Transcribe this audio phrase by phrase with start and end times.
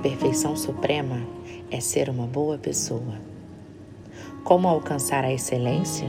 [0.00, 1.20] perfeição suprema
[1.70, 3.14] é ser uma boa pessoa.
[4.44, 6.08] Como alcançar a excelência?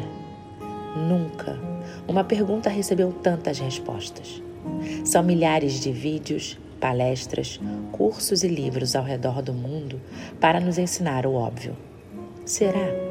[0.95, 1.71] Nunca
[2.07, 4.41] uma pergunta recebeu tantas respostas.
[5.05, 7.59] São milhares de vídeos, palestras,
[7.91, 10.01] cursos e livros ao redor do mundo
[10.39, 11.75] para nos ensinar o óbvio.
[12.45, 13.10] Será?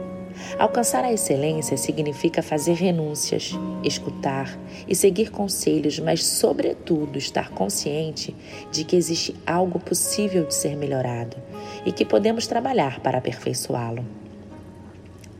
[0.59, 3.53] Alcançar a excelência significa fazer renúncias,
[3.83, 8.35] escutar e seguir conselhos, mas, sobretudo, estar consciente
[8.71, 11.37] de que existe algo possível de ser melhorado
[11.85, 14.05] e que podemos trabalhar para aperfeiçoá-lo.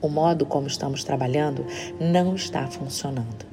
[0.01, 1.67] O modo como estamos trabalhando
[2.01, 3.51] não está funcionando.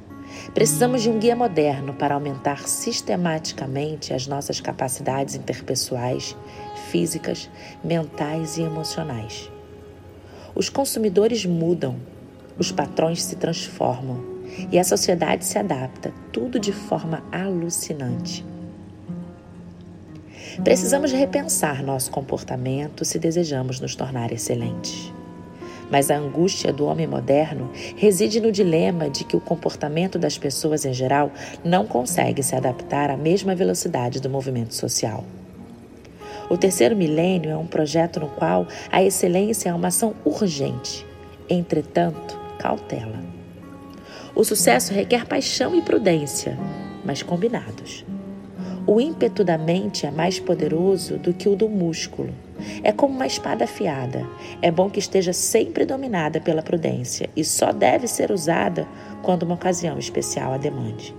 [0.54, 6.36] Precisamos de um guia moderno para aumentar sistematicamente as nossas capacidades interpessoais,
[6.90, 7.50] físicas,
[7.84, 9.52] mentais e emocionais.
[10.58, 11.98] Os consumidores mudam,
[12.58, 14.24] os patrões se transformam
[14.72, 18.44] e a sociedade se adapta, tudo de forma alucinante.
[20.64, 25.14] Precisamos repensar nosso comportamento se desejamos nos tornar excelentes.
[25.92, 30.86] Mas a angústia do homem moderno reside no dilema de que o comportamento das pessoas
[30.86, 31.32] em geral
[31.64, 35.24] não consegue se adaptar à mesma velocidade do movimento social.
[36.50, 41.06] O terceiro milênio é um projeto no qual a excelência é uma ação urgente,
[41.50, 43.20] entretanto, cautela.
[44.34, 46.58] O sucesso requer paixão e prudência,
[47.04, 48.06] mas combinados.
[48.86, 52.34] O ímpeto da mente é mais poderoso do que o do músculo.
[52.82, 54.26] É como uma espada afiada.
[54.62, 58.88] É bom que esteja sempre dominada pela prudência e só deve ser usada
[59.22, 61.14] quando uma ocasião especial a demande.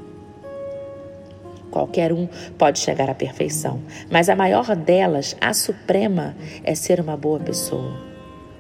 [1.79, 2.27] Qualquer um
[2.59, 7.97] pode chegar à perfeição, mas a maior delas, a suprema, é ser uma boa pessoa.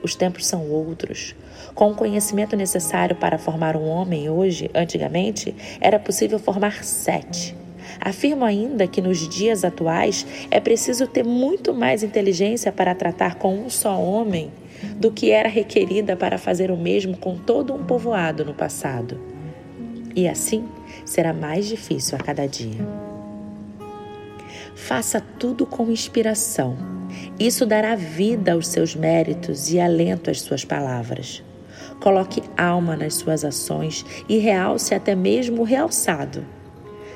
[0.00, 1.34] Os tempos são outros.
[1.74, 7.56] Com o conhecimento necessário para formar um homem hoje, antigamente, era possível formar sete.
[8.00, 13.52] Afirmo ainda que nos dias atuais é preciso ter muito mais inteligência para tratar com
[13.52, 14.52] um só homem
[14.94, 19.20] do que era requerida para fazer o mesmo com todo um povoado no passado.
[20.14, 20.64] E assim
[21.04, 22.97] será mais difícil a cada dia.
[24.78, 26.78] Faça tudo com inspiração.
[27.38, 31.42] Isso dará vida aos seus méritos e alento às suas palavras.
[32.00, 36.46] Coloque alma nas suas ações e realce até mesmo o realçado.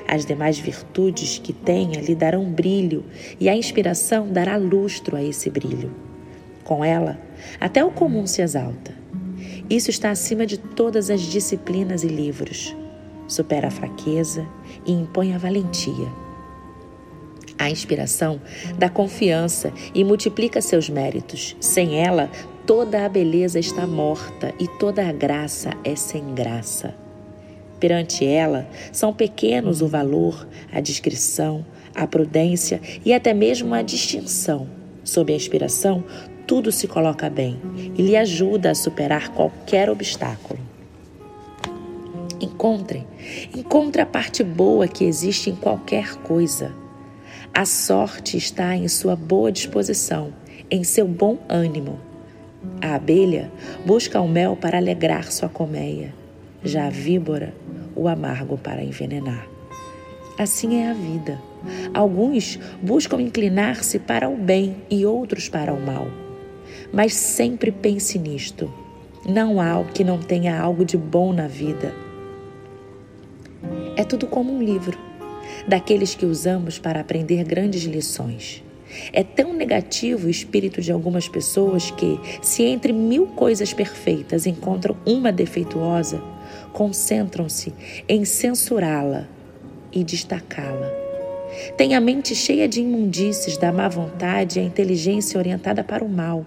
[0.06, 3.04] As demais virtudes que tenha lhe darão brilho
[3.40, 5.94] e a inspiração dará lustro a esse brilho.
[6.64, 7.16] Com ela,
[7.58, 8.92] até o comum se exalta.
[9.70, 12.76] Isso está acima de todas as disciplinas e livros.
[13.28, 14.46] Supera a fraqueza
[14.84, 16.21] e impõe a valentia.
[17.62, 18.40] A inspiração
[18.76, 21.54] dá confiança e multiplica seus méritos.
[21.60, 22.28] Sem ela,
[22.66, 26.92] toda a beleza está morta e toda a graça é sem graça.
[27.78, 31.64] Perante ela, são pequenos o valor, a discrição,
[31.94, 34.66] a prudência e até mesmo a distinção.
[35.04, 36.02] Sob a inspiração,
[36.48, 37.60] tudo se coloca bem
[37.96, 40.58] e lhe ajuda a superar qualquer obstáculo.
[42.40, 43.06] Encontre,
[43.56, 46.81] encontre a parte boa que existe em qualquer coisa.
[47.54, 50.32] A sorte está em sua boa disposição,
[50.70, 52.00] em seu bom ânimo.
[52.80, 53.52] A abelha
[53.84, 56.14] busca o mel para alegrar sua colmeia.
[56.64, 57.54] Já a víbora
[57.94, 59.46] o amargo para envenenar.
[60.38, 61.38] Assim é a vida.
[61.92, 66.06] Alguns buscam inclinar-se para o bem e outros para o mal.
[66.90, 68.72] Mas sempre pense nisto:
[69.28, 71.94] não há o que não tenha algo de bom na vida.
[73.94, 74.98] É tudo como um livro,
[75.66, 78.62] daqueles que usamos para aprender grandes lições.
[79.12, 84.96] É tão negativo o espírito de algumas pessoas que, se entre mil coisas perfeitas encontram
[85.06, 86.22] uma defeituosa,
[86.72, 87.72] concentram-se
[88.08, 89.26] em censurá-la
[89.90, 90.90] e destacá-la.
[91.76, 96.08] Tem a mente cheia de imundícies da má vontade e a inteligência orientada para o
[96.08, 96.46] mal.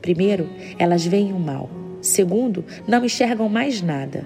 [0.00, 0.48] Primeiro,
[0.78, 1.68] elas veem o mal.
[2.00, 4.24] Segundo, não enxergam mais nada.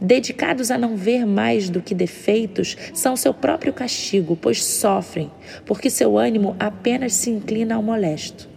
[0.00, 5.30] Dedicados a não ver mais do que defeitos, são seu próprio castigo, pois sofrem,
[5.64, 8.56] porque seu ânimo apenas se inclina ao molesto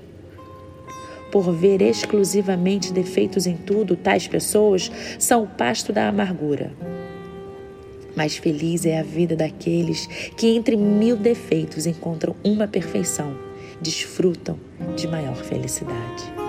[1.32, 6.72] por ver exclusivamente defeitos em tudo, tais pessoas são o pasto da amargura.
[8.16, 13.38] Mais feliz é a vida daqueles que, entre mil defeitos, encontram uma perfeição,
[13.82, 14.58] desfrutam
[14.96, 16.49] de maior felicidade.